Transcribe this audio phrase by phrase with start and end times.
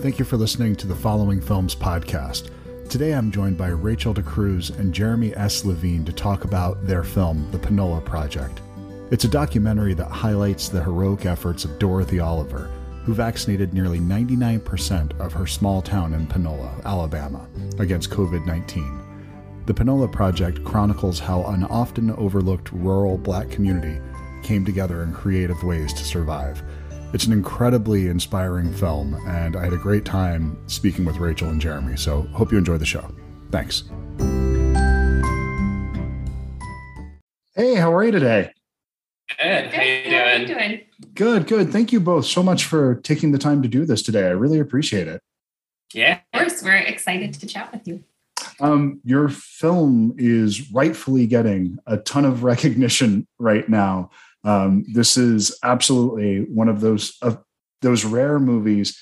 [0.00, 2.50] Thank you for listening to the Following Films podcast.
[2.88, 5.64] Today I'm joined by Rachael DeCruz and Jeremy S.
[5.64, 8.60] Levine to talk about their film, The Panola Project.
[9.10, 12.70] It's a documentary that highlights the heroic efforts of Dorothy Oliver,
[13.02, 17.48] who vaccinated nearly 99% of her small town in Panola, Alabama,
[17.80, 19.64] against COVID 19.
[19.66, 24.00] The Panola Project chronicles how an often overlooked rural black community
[24.44, 26.62] came together in creative ways to survive.
[27.14, 31.58] It's an incredibly inspiring film, and I had a great time speaking with Rachael and
[31.58, 31.96] Jeremy.
[31.96, 33.10] So, hope you enjoy the show.
[33.50, 33.84] Thanks.
[37.56, 38.52] Hey, how are you today?
[39.40, 39.72] Good.
[39.72, 40.14] How you doing?
[40.14, 40.80] How you doing?
[41.14, 41.72] Good, good.
[41.72, 44.26] Thank you both so much for taking the time to do this today.
[44.26, 45.22] I really appreciate it.
[45.94, 46.20] Yeah.
[46.34, 48.04] Of course, we're excited to chat with you.
[48.60, 54.10] Um, your film is rightfully getting a ton of recognition right now.
[54.44, 57.42] Um, this is absolutely one of those of
[57.82, 58.98] those rare movies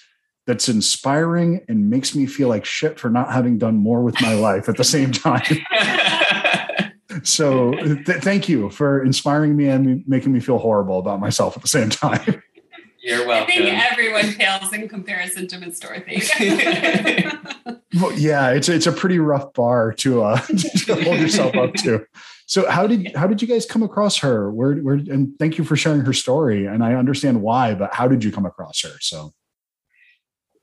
[0.46, 4.34] that's inspiring and makes me feel like shit for not having done more with my
[4.34, 5.42] life at the same time.
[7.24, 11.62] so th- thank you for inspiring me and making me feel horrible about myself at
[11.62, 12.42] the same time.
[13.02, 13.52] You're welcome.
[13.52, 16.22] I think everyone pales in comparison to Miss Dorothy.
[18.00, 22.04] well, yeah, it's it's a pretty rough bar to uh to hold yourself up to.
[22.46, 24.50] So how did how did you guys come across her?
[24.50, 26.66] Where where and thank you for sharing her story.
[26.66, 28.96] And I understand why, but how did you come across her?
[29.00, 29.32] So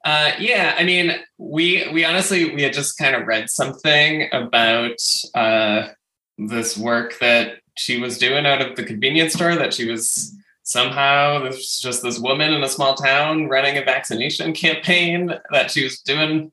[0.06, 4.98] uh, yeah, I mean, we we honestly we had just kind of read something about
[5.36, 5.90] uh,
[6.38, 11.40] this work that she was doing out of the convenience store that she was somehow
[11.40, 16.00] there's just this woman in a small town running a vaccination campaign that she was
[16.00, 16.52] doing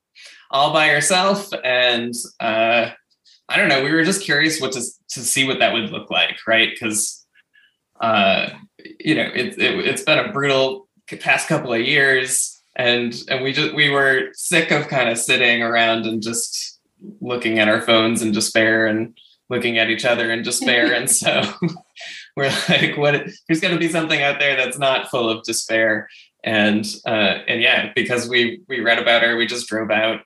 [0.51, 2.91] all by herself and uh,
[3.51, 6.11] i don't know we were just curious what to, to see what that would look
[6.11, 7.27] like right because
[8.01, 8.49] uh,
[8.99, 10.89] you know it, it, it's been a brutal
[11.21, 15.63] past couple of years and and we just we were sick of kind of sitting
[15.63, 16.81] around and just
[17.21, 19.19] looking at our phones in despair and
[19.51, 21.43] looking at each other in despair and so
[22.37, 23.27] we're like, what?
[23.47, 26.09] There's going to be something out there that's not full of despair.
[26.43, 30.21] And uh, and yeah, because we we read about her, we just drove out.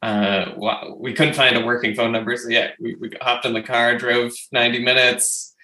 [0.00, 0.52] Uh,
[0.96, 3.98] we couldn't find a working phone number, so yeah, we, we hopped in the car,
[3.98, 5.54] drove 90 minutes,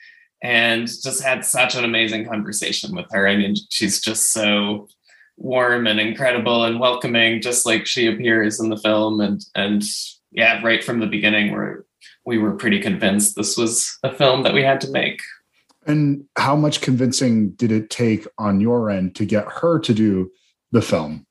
[0.43, 3.28] and just had such an amazing conversation with her.
[3.28, 4.89] I mean, she's just so
[5.37, 9.21] warm and incredible and welcoming, just like she appears in the film.
[9.21, 9.83] And and
[10.33, 11.84] yeah, right from the beginning, we're
[12.27, 15.21] we were pretty convinced this was a film that we had to make.
[15.87, 20.31] And how much convincing did it take on your end to get her to do
[20.72, 21.27] the film?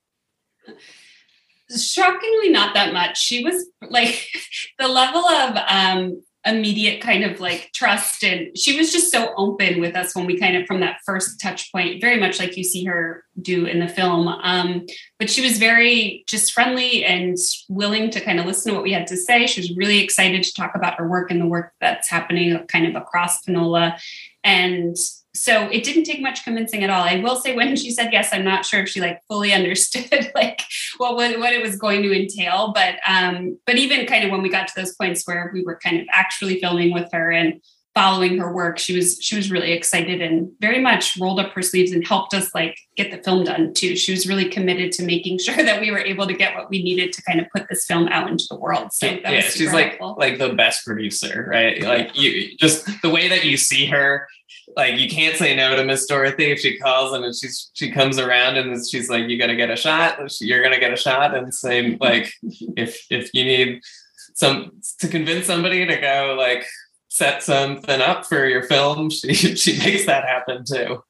[1.78, 3.20] Shockingly, not that much.
[3.20, 4.28] She was like
[4.80, 9.80] the level of um, immediate kind of like trust, and she was just so open
[9.80, 12.64] with us when we kind of from that first touch point, very much like you
[12.64, 14.28] see her do in the film.
[14.28, 14.86] Um,
[15.20, 17.38] but she was very just friendly and
[17.70, 19.48] willing to kind of listen to what we had to say.
[19.48, 22.88] She was really excited to talk about her work and the work that's happening kind
[22.88, 23.98] of across Panola
[24.44, 24.96] and
[25.36, 27.04] so it didn't take much convincing at all.
[27.04, 30.32] I will say when she said yes, I'm not sure if she like fully understood
[30.36, 30.62] like
[30.98, 32.72] what what, what it was going to entail.
[32.74, 35.80] But um, but even kind of when we got to those points where we were
[35.84, 37.62] kind of actually filming with her and
[37.96, 41.62] following her work, she was she was really excited and very much rolled up her
[41.62, 43.96] sleeves and helped us like get the film done too.
[43.96, 46.84] She was really committed to making sure that we were able to get what we
[46.84, 48.94] needed to kind of put this film out into the world.
[48.94, 50.16] So yeah, she's like helpful.
[50.20, 51.82] like the best producer, right?
[51.82, 54.28] Like you just the way that you see her
[54.76, 58.18] like you can't say no to Miss Dorothy if she calls and she's she comes
[58.18, 60.20] around and she's like, you gotta get a shot.
[60.40, 62.32] You're gonna get a shot, and same like
[62.76, 63.82] if if you need
[64.36, 66.66] some to convince somebody to go like
[67.10, 71.04] set something up for your film, she she makes that happen too.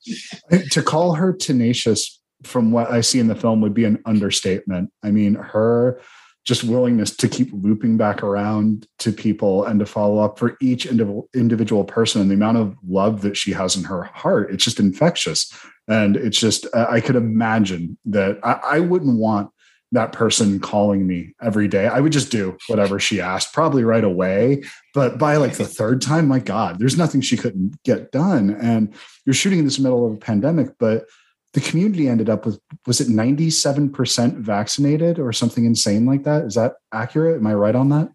[0.72, 4.92] To call her tenacious from what I see in the film would be an understatement.
[5.02, 6.02] I mean, her
[6.44, 10.86] just willingness to keep looping back around to people and to follow up for each
[10.86, 14.52] individual person and the amount of love that she has in her heart.
[14.52, 15.52] It's just infectious.
[15.88, 19.52] And it's just uh, i could imagine that I wouldn't want
[19.92, 21.88] that person calling me every day.
[21.88, 24.64] I would just do whatever she asked probably right away.
[24.94, 28.58] But by like the third time my god there's nothing she couldn't get done.
[28.62, 28.94] And
[29.26, 31.06] you're shooting in this middle of a pandemic but
[31.54, 36.46] the community ended up with was it 97% vaccinated or something insane like that?
[36.46, 37.38] Is that accurate?
[37.38, 38.10] Am i right on that?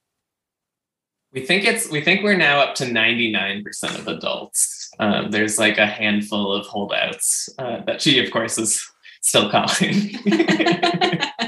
[1.32, 4.90] We think it's we think we're now up to 99% of adults.
[4.98, 8.82] Um, there's like a handful of holdouts uh, that she of course is
[9.20, 10.18] still calling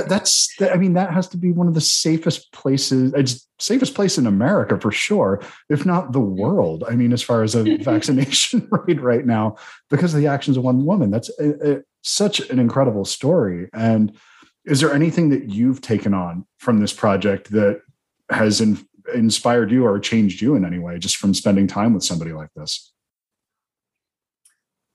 [0.00, 3.94] that, that's i mean that has to be one of the safest places it's safest
[3.94, 7.76] place in america for sure if not the world i mean as far as a
[7.82, 9.56] vaccination rate right now
[9.90, 13.68] because of the actions of one woman that's uh, uh, such an incredible story.
[13.72, 14.16] And
[14.64, 17.82] is there anything that you've taken on from this project that
[18.30, 22.04] has in, inspired you or changed you in any way just from spending time with
[22.04, 22.92] somebody like this?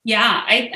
[0.04, 0.72] Yeah, I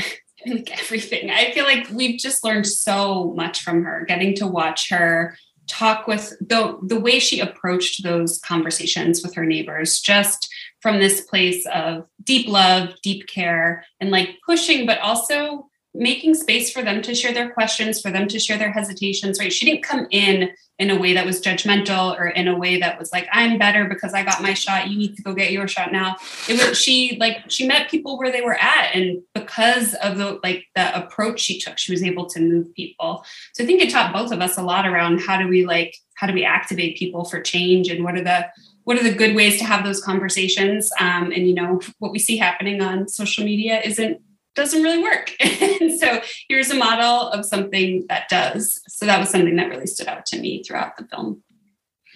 [0.47, 1.31] like everything.
[1.31, 5.37] I feel like we've just learned so much from her, getting to watch her
[5.67, 10.49] talk with the the way she approached those conversations with her neighbors just
[10.81, 16.71] from this place of deep love, deep care and like pushing but also making space
[16.71, 19.53] for them to share their questions, for them to share their hesitations, right?
[19.53, 22.99] She didn't come in in a way that was judgmental or in a way that
[22.99, 24.89] was like, I'm better because I got my shot.
[24.89, 26.17] You need to go get your shot now.
[26.49, 28.95] It was, she like, she met people where they were at.
[28.95, 33.25] And because of the, like the approach she took, she was able to move people.
[33.55, 35.97] So I think it taught both of us a lot around how do we like,
[36.15, 38.47] how do we activate people for change and what are the,
[38.85, 42.19] what are the good ways to have those conversations um, and you know what we
[42.19, 44.19] see happening on social media isn't
[44.59, 45.35] doesn't really work.
[45.81, 48.81] And so here's a model of something that does.
[48.89, 51.43] So that was something that really stood out to me throughout the film.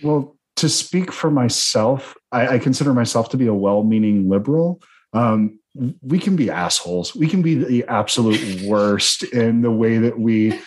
[0.02, 4.82] Well, to speak for myself, I, I consider myself to be a well-meaning liberal.
[5.12, 5.60] Um,
[6.02, 7.14] we can be assholes.
[7.14, 10.60] We can be the absolute worst in the way that we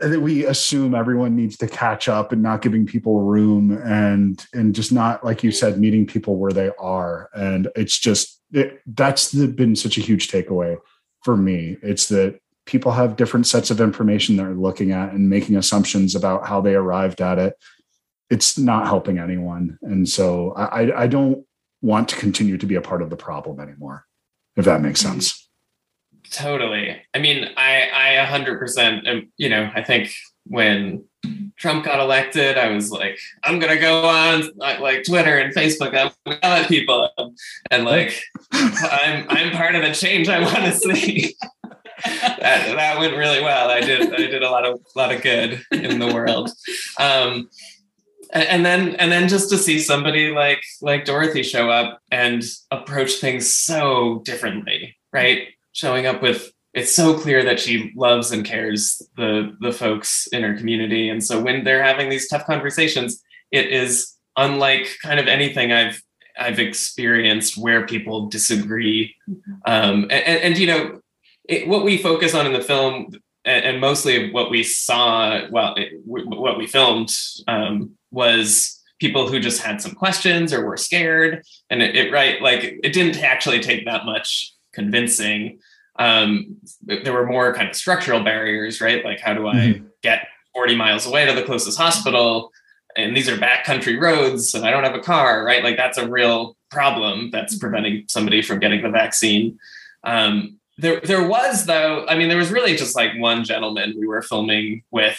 [0.00, 4.74] that we assume everyone needs to catch up and not giving people room and and
[4.74, 9.30] just not like you said meeting people where they are and it's just it, that's
[9.30, 10.76] the, been such a huge takeaway
[11.26, 11.76] for me.
[11.82, 16.46] It's that people have different sets of information they're looking at and making assumptions about
[16.46, 17.54] how they arrived at it.
[18.30, 19.76] It's not helping anyone.
[19.82, 21.44] And so I, I don't
[21.82, 24.06] want to continue to be a part of the problem anymore,
[24.54, 25.14] if that makes mm-hmm.
[25.14, 25.48] sense.
[26.30, 26.96] Totally.
[27.12, 30.12] I mean, I, I 100%, you know, I think
[30.44, 31.04] when
[31.56, 35.96] Trump got elected, I was like, I'm gonna go on like Twitter and Facebook.
[35.96, 37.10] I'm gonna at people,
[37.70, 38.20] and like,
[38.52, 41.34] I'm I'm part of the change I want to see.
[42.04, 43.70] that that went really well.
[43.70, 46.50] I did I did a lot of lot of good in the world.
[46.98, 47.48] Um,
[48.32, 53.14] and then and then just to see somebody like like Dorothy show up and approach
[53.14, 55.48] things so differently, right?
[55.72, 60.42] Showing up with it's so clear that she loves and cares the the folks in
[60.42, 61.08] her community.
[61.08, 66.02] And so when they're having these tough conversations it is unlike kind of anything i've
[66.38, 69.14] i've experienced where people disagree.
[69.28, 69.52] Mm-hmm.
[69.66, 71.00] um, and, and, you know
[71.48, 73.12] it, what we focus on in the film
[73.44, 77.10] and, and mostly what we saw well it, what we filmed
[77.48, 81.44] um, was people who just had some questions or were scared.
[81.70, 85.58] And it, it right like it didn't actually take that much convincing
[85.98, 89.04] um, there were more kind of structural barriers, right?
[89.04, 89.86] Like, how do I mm-hmm.
[90.02, 92.52] get 40 miles away to the closest hospital?
[92.96, 95.62] And these are backcountry roads, and I don't have a car, right?
[95.62, 97.60] Like, that's a real problem that's mm-hmm.
[97.60, 99.58] preventing somebody from getting the vaccine.
[100.04, 102.06] Um, there, there was though.
[102.06, 105.18] I mean, there was really just like one gentleman we were filming with,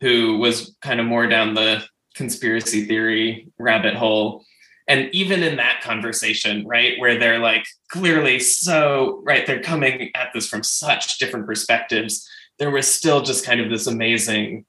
[0.00, 1.84] who was kind of more down the
[2.14, 4.44] conspiracy theory rabbit hole
[4.88, 10.32] and even in that conversation right where they're like clearly so right they're coming at
[10.32, 12.28] this from such different perspectives
[12.58, 14.64] there was still just kind of this amazing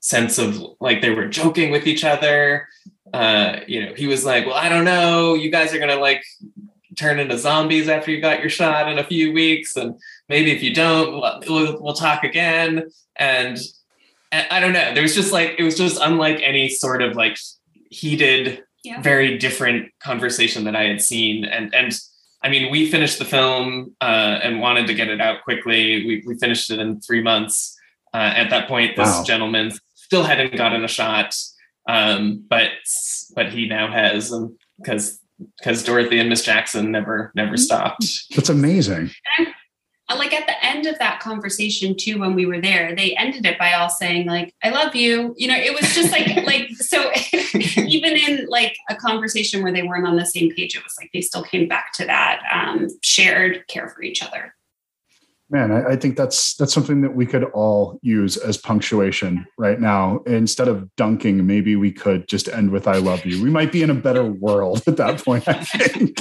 [0.00, 2.68] sense of like they were joking with each other.
[3.12, 5.34] Uh you know he was like well i don't know.
[5.34, 6.22] You guys are gonna like
[6.96, 9.98] turn into zombies after you got your shot in a few weeks and
[10.28, 12.90] maybe if you don't we'll, we'll talk again.
[13.16, 13.58] And,
[14.30, 14.94] and i don't know.
[14.94, 17.36] There was just like it was just unlike any sort of like
[17.90, 19.00] heated yeah.
[19.00, 21.44] very different conversation that I had seen.
[21.44, 21.98] And and
[22.42, 26.04] I mean, we finished the film uh, and wanted to get it out quickly.
[26.06, 27.78] We we finished it in three months.
[28.14, 29.24] Uh, at that point, this wow.
[29.24, 31.34] gentleman still hadn't gotten a shot,
[31.88, 32.70] um, but
[33.34, 34.34] but he now has,
[34.78, 35.18] because
[35.58, 37.56] because Dorothy and Miss Jackson never never mm-hmm.
[37.56, 38.04] stopped.
[38.34, 39.10] That's amazing.
[40.18, 43.58] Like at the end of that conversation too when we were there they ended it
[43.58, 45.34] by all saying like i love you.
[45.36, 47.10] You know it was just like like so
[47.86, 51.10] even in like a conversation where they weren't on the same page it was like
[51.12, 54.54] they still came back to that um, shared care for each other.
[55.50, 59.80] Man I, I, think that's that's something that we could all use as punctuation right
[59.80, 60.20] now.
[60.26, 63.42] Instead of dunking maybe we could just end with i love you.
[63.42, 66.18] We might be in a better world at that point i think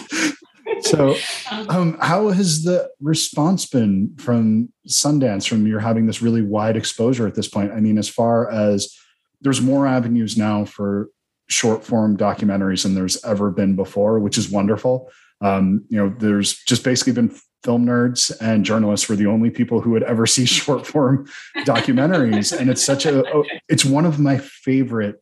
[0.81, 1.15] so
[1.69, 7.27] um, how has the response been from sundance from you're having this really wide exposure
[7.27, 7.71] at this point?
[7.71, 8.95] I mean as far as
[9.41, 11.09] there's more avenues now for
[11.47, 15.11] short form documentaries than there's ever been before which is wonderful.
[15.41, 19.81] Um, you know there's just basically been film nerds and journalists were the only people
[19.81, 21.27] who would ever see short form
[21.59, 22.57] documentaries.
[22.57, 23.23] And it's such a
[23.67, 25.21] it's one of my favorite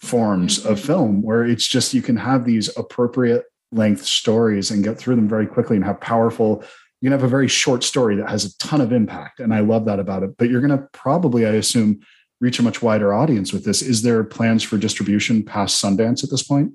[0.00, 0.86] forms of mm-hmm.
[0.86, 5.28] film where it's just you can have these appropriate length stories and get through them
[5.28, 6.62] very quickly and have powerful
[7.02, 9.40] you can have a very short story that has a ton of impact.
[9.40, 10.36] And I love that about it.
[10.38, 12.00] But you're going to probably, I assume,
[12.40, 13.82] reach a much wider audience with this.
[13.82, 16.74] Is there plans for distribution past Sundance at this point?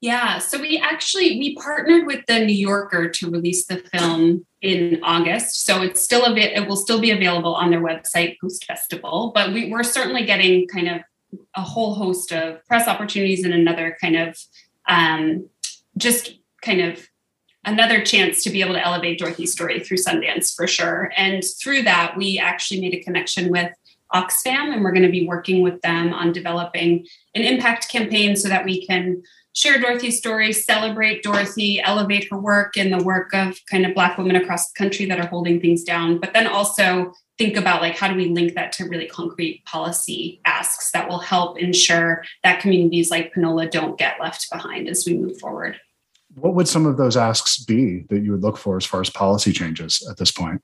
[0.00, 5.00] Yeah, so we actually we partnered with the New Yorker to release the film in
[5.02, 5.64] August.
[5.64, 9.32] So it's still a bit it will still be available on their website post festival,
[9.34, 11.00] but we, we're certainly getting kind of
[11.56, 14.38] a whole host of press opportunities and another kind of
[14.88, 15.48] um,
[15.96, 17.08] just kind of
[17.64, 21.12] another chance to be able to elevate Dorothy's story through Sundance for sure.
[21.16, 23.72] And through that, we actually made a connection with
[24.14, 28.48] Oxfam, and we're going to be working with them on developing an impact campaign so
[28.48, 29.22] that we can
[29.58, 34.16] share Dorothy's story, celebrate Dorothy, elevate her work and the work of kind of Black
[34.16, 37.98] women across the country that are holding things down, but then also think about like
[37.98, 42.60] how do we link that to really concrete policy asks that will help ensure that
[42.60, 45.80] communities like Panola don't get left behind as we move forward.
[46.36, 49.10] What would some of those asks be that you would look for as far as
[49.10, 50.62] policy changes at this point?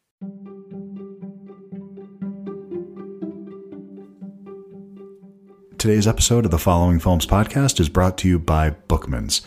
[5.85, 9.43] Today's episode of the Following Films podcast is brought to you by Bookmans.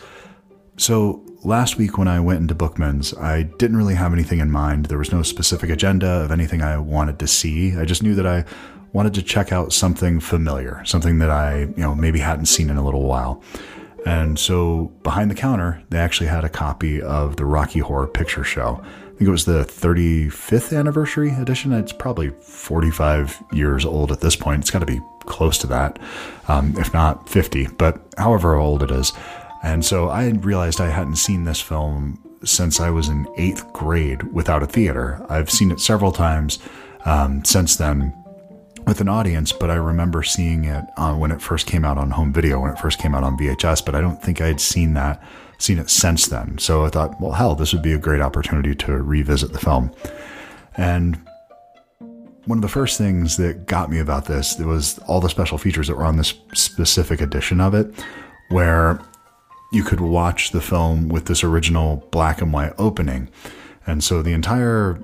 [0.76, 4.86] So, last week when I went into Bookmans, I didn't really have anything in mind.
[4.86, 7.76] There was no specific agenda of anything I wanted to see.
[7.76, 8.44] I just knew that I
[8.92, 12.76] wanted to check out something familiar, something that I, you know, maybe hadn't seen in
[12.76, 13.42] a little while.
[14.06, 18.44] And so behind the counter, they actually had a copy of the Rocky Horror Picture
[18.44, 18.80] Show.
[18.80, 21.72] I think it was the 35th anniversary edition.
[21.72, 24.60] It's probably 45 years old at this point.
[24.60, 25.98] It's got to be close to that,
[26.48, 29.12] um, if not 50, but however old it is.
[29.62, 34.22] And so I realized I hadn't seen this film since I was in eighth grade
[34.32, 35.24] without a theater.
[35.28, 36.58] I've seen it several times
[37.04, 38.14] um, since then
[38.86, 42.10] with an audience, but I remember seeing it uh, when it first came out on
[42.10, 44.60] home video, when it first came out on VHS, but I don't think I had
[44.60, 45.22] seen that,
[45.58, 46.58] seen it since then.
[46.58, 49.92] So I thought, well, hell, this would be a great opportunity to revisit the film.
[50.76, 51.20] And
[52.48, 55.86] one of the first things that got me about this was all the special features
[55.86, 57.92] that were on this specific edition of it,
[58.48, 58.98] where
[59.70, 63.28] you could watch the film with this original black and white opening.
[63.86, 64.98] And so the entire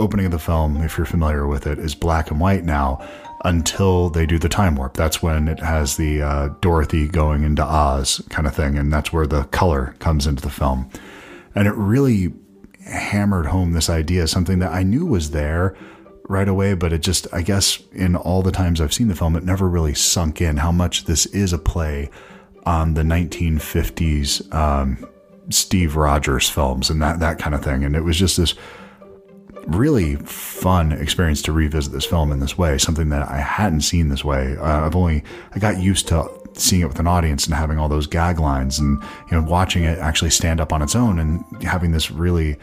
[0.00, 3.08] opening of the film, if you're familiar with it, is black and white now
[3.44, 4.94] until they do the time warp.
[4.94, 8.76] That's when it has the uh, Dorothy going into Oz kind of thing.
[8.76, 10.90] And that's where the color comes into the film.
[11.54, 12.34] And it really
[12.84, 15.76] hammered home this idea, something that I knew was there,
[16.28, 19.34] right away, but it just, I guess, in all the times I've seen the film,
[19.34, 22.10] it never really sunk in how much this is a play
[22.64, 25.08] on the 1950s um,
[25.50, 27.82] Steve Rogers films and that that kind of thing.
[27.82, 28.54] And it was just this
[29.66, 34.08] really fun experience to revisit this film in this way, something that I hadn't seen
[34.08, 34.56] this way.
[34.58, 37.88] Uh, I've only I got used to seeing it with an audience and having all
[37.88, 41.62] those gag lines and you know watching it actually stand up on its own and
[41.62, 42.56] having this really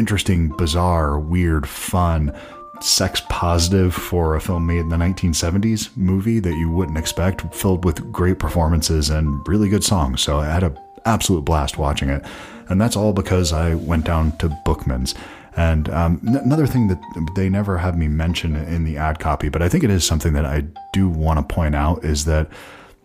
[0.00, 2.34] interesting, bizarre, weird, fun,
[2.80, 7.84] sex positive for a film made in the 1970s movie that you wouldn't expect, filled
[7.84, 10.22] with great performances and really good songs.
[10.22, 12.24] So I had an absolute blast watching it.
[12.70, 15.14] And that's all because I went down to Bookman's.
[15.54, 17.00] And um, n- another thing that
[17.36, 20.32] they never have me mention in the ad copy, but I think it is something
[20.32, 20.64] that I
[20.94, 22.48] do want to point out is that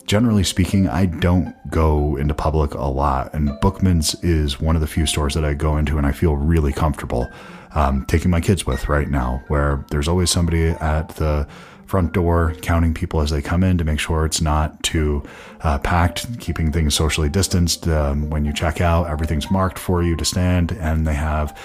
[0.06, 4.88] generally speaking, I don't go into public a lot, and Bookman's is one of the
[4.88, 7.32] few stores that I go into and I feel really comfortable
[7.74, 11.48] um, taking my kids with right now, where there's always somebody at the
[11.86, 15.24] front door counting people as they come in to make sure it's not too
[15.62, 17.88] uh, packed, keeping things socially distanced.
[17.88, 21.58] Um, when you check out, everything's marked for you to stand, and they have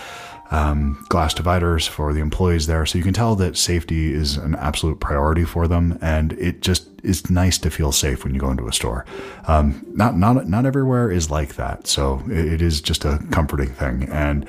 [0.50, 2.85] um, glass dividers for the employees there.
[2.87, 5.99] So you can tell that safety is an absolute priority for them.
[6.00, 9.07] And it just is nice to feel safe when you go into a store.
[9.47, 11.87] Um, not, not, not everywhere is like that.
[11.87, 14.09] So it, it is just a comforting thing.
[14.11, 14.47] And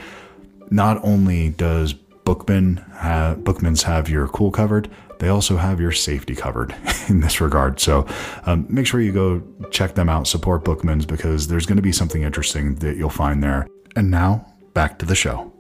[0.70, 4.90] not only does Bookman Bookmans have your cool covered,
[5.20, 6.74] they also have your safety covered
[7.10, 7.80] in this regard.
[7.80, 8.08] So
[8.46, 11.92] um, make sure you go check them out, support Bookmans, because there's going to be
[11.92, 13.68] something interesting that you'll find there.
[13.96, 15.51] And now back to the show.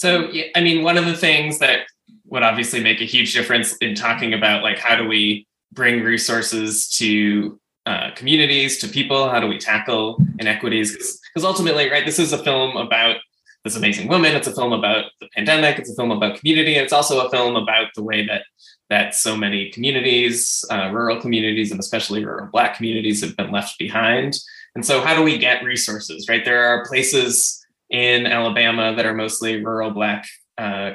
[0.00, 1.80] So, I mean, one of the things that
[2.24, 6.88] would obviously make a huge difference in talking about like how do we bring resources
[6.92, 11.20] to uh, communities, to people, how do we tackle inequities?
[11.34, 13.16] Because ultimately, right, this is a film about
[13.62, 14.34] this amazing woman.
[14.34, 15.78] It's a film about the pandemic.
[15.78, 18.44] It's a film about community, and it's also a film about the way that
[18.88, 23.78] that so many communities, uh, rural communities, and especially rural Black communities, have been left
[23.78, 24.38] behind.
[24.74, 26.26] And so, how do we get resources?
[26.26, 27.59] Right, there are places
[27.90, 30.26] in Alabama that are mostly rural Black
[30.58, 30.92] uh,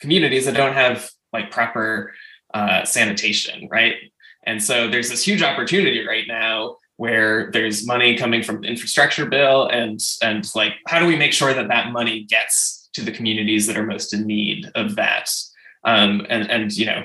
[0.00, 2.12] communities that don't have like proper
[2.52, 3.94] uh, sanitation, right?
[4.44, 9.26] And so there's this huge opportunity right now where there's money coming from the infrastructure
[9.26, 13.12] bill and and like how do we make sure that that money gets to the
[13.12, 15.30] communities that are most in need of that
[15.84, 17.02] um, and and you know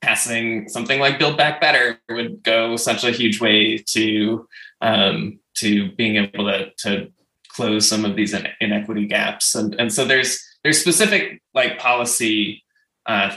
[0.00, 4.48] passing something like build back better would go such a huge way to
[4.80, 7.12] um, to being able to to
[7.56, 12.62] close some of these inequity gaps and and so there's there's specific like policy
[13.06, 13.34] uh,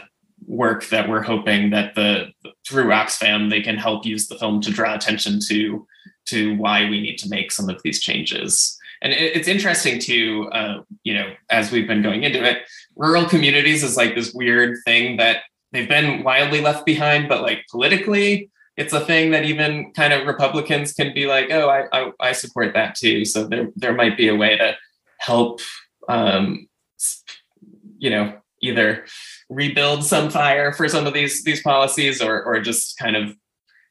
[0.48, 2.28] work that we're hoping that the
[2.68, 5.86] through Oxfam they can help use the film to draw attention to
[6.26, 8.78] to why we need to make some of these changes.
[9.02, 12.60] And it, it's interesting too, uh, you know, as we've been going into it,
[12.96, 17.66] rural communities is like this weird thing that they've been wildly left behind, but like
[17.70, 18.50] politically,
[18.80, 22.32] it's a thing that even kind of Republicans can be like, oh, I I, I
[22.32, 23.26] support that too.
[23.26, 24.76] So there there might be a way to
[25.20, 25.60] help,
[26.08, 26.68] um,
[27.98, 29.06] you know, either
[29.50, 33.36] rebuild some fire for some of these these policies or or just kind of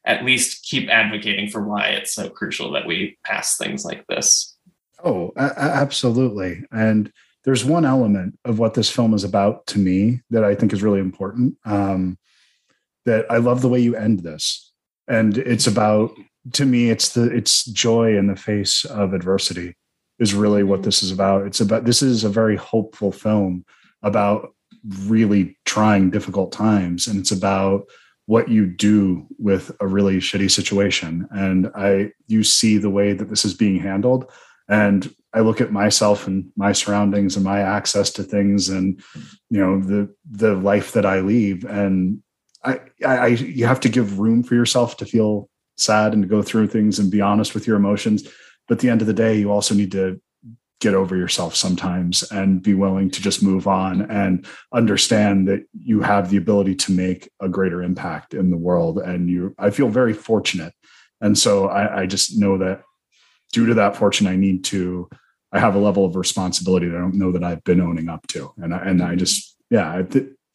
[0.05, 4.57] at least keep advocating for why it's so crucial that we pass things like this.
[5.03, 6.63] Oh, absolutely.
[6.71, 7.11] And
[7.43, 10.81] there's one element of what this film is about to me that I think is
[10.81, 11.57] really important.
[11.63, 12.17] Um,
[13.05, 14.68] that I love the way you end this,
[15.09, 16.11] and it's about
[16.53, 19.75] to me it's the it's joy in the face of adversity
[20.19, 20.85] is really what mm-hmm.
[20.85, 21.45] this is about.
[21.45, 23.65] It's about this is a very hopeful film
[24.03, 24.53] about
[25.05, 27.85] really trying difficult times, and it's about
[28.25, 31.27] what you do with a really shitty situation.
[31.31, 34.31] And I, you see the way that this is being handled.
[34.67, 39.01] And I look at myself and my surroundings and my access to things and,
[39.49, 41.65] you know, the, the life that I leave.
[41.65, 42.21] And
[42.63, 46.41] I, I, you have to give room for yourself to feel sad and to go
[46.41, 48.27] through things and be honest with your emotions.
[48.67, 50.21] But at the end of the day, you also need to
[50.79, 56.01] get over yourself sometimes and be willing to just move on and understand that you
[56.01, 58.97] have the ability to make a greater impact in the world.
[58.97, 60.73] And you i feel very fortunate.
[61.21, 62.83] And so i, I just know that
[63.51, 65.09] due to that fortune i need to
[65.51, 68.25] i have a level of responsibility that i don't know that i've been owning up
[68.27, 68.53] to.
[68.57, 70.03] And I, and I just yeah I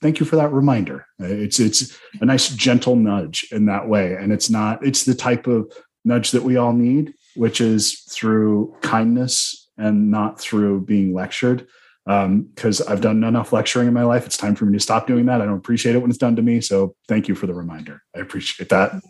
[0.04, 4.34] thank you for that reminder it's it's a nice gentle nudge in that way and
[4.34, 5.72] it's not it's the type of
[6.04, 11.66] nudge that we all need which is through kindness and not through being lectured
[12.04, 14.26] because um, I've done enough lecturing in my life.
[14.26, 15.40] It's time for me to stop doing that.
[15.40, 16.60] I don't appreciate it when it's done to me.
[16.60, 18.02] So thank you for the reminder.
[18.14, 19.00] I appreciate that.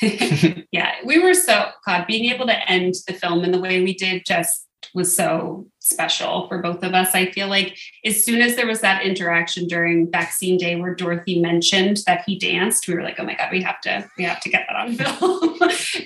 [0.72, 3.94] yeah, we were so God being able to end the film in the way we
[3.94, 7.14] did just was so special for both of us.
[7.14, 11.40] I feel like as soon as there was that interaction during vaccine day where Dorothy
[11.40, 14.40] mentioned that he danced, we were like, oh my God, we have to, we have
[14.40, 15.58] to get that on film.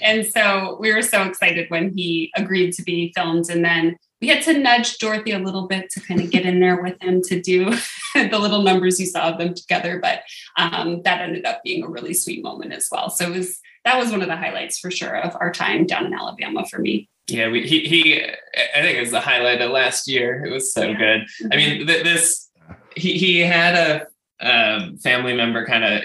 [0.03, 3.51] and so we were so excited when he agreed to be filmed.
[3.51, 6.61] And then we had to nudge Dorothy a little bit to kind of get in
[6.61, 7.71] there with him to do
[8.15, 10.01] the little numbers you saw of them together.
[10.01, 10.23] But
[10.57, 13.11] um, that ended up being a really sweet moment as well.
[13.11, 16.07] So it was that was one of the highlights for sure of our time down
[16.07, 17.09] in Alabama for me.
[17.29, 18.23] Yeah, we, he he.
[18.23, 20.45] I think it was the highlight of last year.
[20.45, 21.27] It was so good.
[21.51, 22.51] I mean, th- this
[22.95, 24.07] he he had a
[24.41, 26.03] um, family member kind of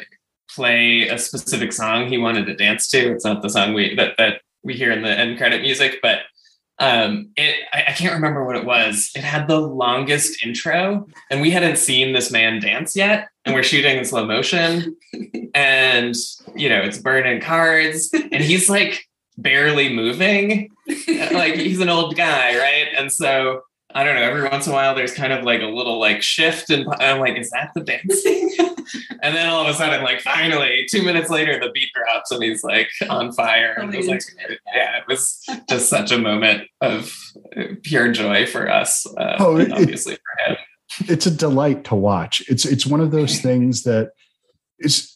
[0.49, 3.11] play a specific song he wanted to dance to.
[3.11, 6.19] It's not the song we that that we hear in the end credit music, but
[6.79, 9.11] um, it I, I can't remember what it was.
[9.15, 13.63] It had the longest intro, and we hadn't seen this man dance yet, and we're
[13.63, 14.97] shooting in slow motion,
[15.53, 16.15] and
[16.55, 20.69] you know it's burning cards, and he's like barely moving.
[21.07, 22.87] like he's an old guy, right?
[22.97, 23.61] And so
[23.93, 26.21] I don't know, every once in a while there's kind of like a little like
[26.21, 28.51] shift and I'm like, is that the dancing?
[29.21, 32.43] and then all of a sudden, like finally, two minutes later, the beat drops and
[32.43, 33.73] he's like on fire.
[33.73, 34.21] And it was like,
[34.73, 37.13] yeah, it was just such a moment of
[37.83, 39.05] pure joy for us.
[39.17, 40.57] Uh, oh, it, obviously for him.
[41.07, 42.43] It's a delight to watch.
[42.49, 44.11] It's it's one of those things that
[44.79, 45.15] is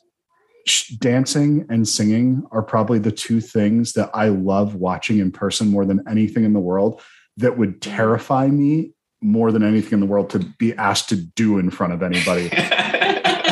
[0.99, 5.86] dancing and singing are probably the two things that I love watching in person more
[5.86, 7.01] than anything in the world
[7.38, 11.58] that would terrify me more than anything in the world to be asked to do
[11.60, 12.49] in front of anybody.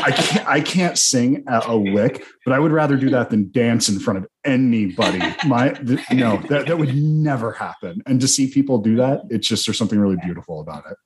[0.05, 3.51] I can't I can't sing a, a, lick, but I would rather do that than
[3.51, 5.19] dance in front of anybody.
[5.45, 8.01] My the, no, that, that would never happen.
[8.05, 10.97] And to see people do that, it's just there's something really beautiful about it.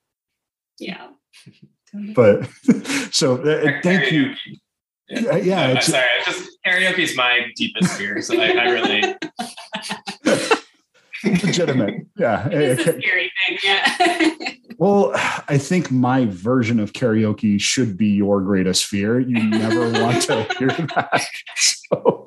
[0.79, 1.09] Yeah.
[2.15, 2.47] But
[3.11, 4.33] so uh, thank you.
[5.09, 5.73] Yeah, yeah.
[5.73, 9.15] No, sorry, just karaoke is my deepest fear, so I, I really
[11.45, 12.05] legitimate.
[12.17, 13.57] Yeah, it's a scary thing.
[13.63, 14.51] Yeah.
[14.77, 15.11] well,
[15.47, 19.19] I think my version of karaoke should be your greatest fear.
[19.19, 21.25] You never want to hear that.
[21.55, 22.25] So,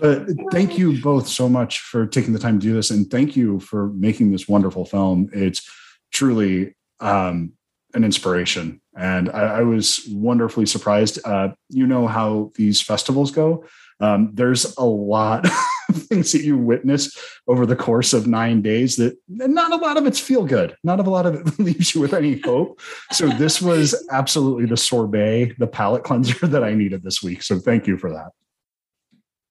[0.00, 3.36] but thank you both so much for taking the time to do this, and thank
[3.36, 5.30] you for making this wonderful film.
[5.32, 5.68] It's
[6.12, 7.52] truly um,
[7.94, 8.79] an inspiration.
[9.00, 11.18] And I, I was wonderfully surprised.
[11.24, 13.64] Uh, you know how these festivals go.
[13.98, 15.46] Um, there's a lot
[15.88, 17.16] of things that you witness
[17.48, 20.76] over the course of nine days that not a lot of it's feel good.
[20.84, 22.80] Not a lot of it leaves you with any hope.
[23.10, 27.42] So this was absolutely the sorbet, the palate cleanser that I needed this week.
[27.42, 28.32] So thank you for that.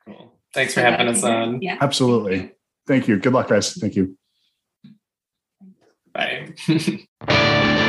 [0.06, 0.32] Cool.
[0.54, 1.60] Thanks for having us on.
[1.62, 1.78] Yeah.
[1.82, 2.52] Absolutely.
[2.88, 3.18] Thank you.
[3.18, 3.74] Good luck, guys.
[3.74, 4.16] Thank you.
[6.14, 6.54] Bye.